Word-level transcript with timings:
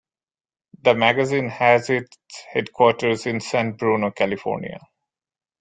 The 0.81 0.95
magazine 0.95 1.49
has 1.49 1.91
its 1.91 2.17
headquarters 2.51 3.27
in 3.27 3.39
San 3.39 3.73
Bruno, 3.73 4.09
California. 4.09 4.79